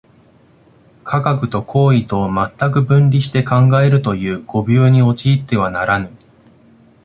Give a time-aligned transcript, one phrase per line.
[1.03, 6.09] 科学と行為とを全く分離して考えるという誤謬に陥ってはならぬ。